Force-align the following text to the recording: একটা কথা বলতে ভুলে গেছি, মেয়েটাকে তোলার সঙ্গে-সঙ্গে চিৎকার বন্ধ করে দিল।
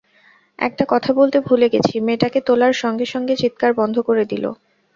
একটা 0.59 0.83
কথা 0.89 1.11
বলতে 1.13 1.37
ভুলে 1.39 1.67
গেছি, 1.73 1.95
মেয়েটাকে 1.99 2.39
তোলার 2.47 2.73
সঙ্গে-সঙ্গে 2.75 3.33
চিৎকার 3.35 3.71
বন্ধ 3.73 3.95
করে 4.01 4.23
দিল। 4.31 4.45